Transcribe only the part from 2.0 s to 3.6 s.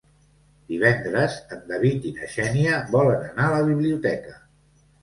i na Xènia volen anar a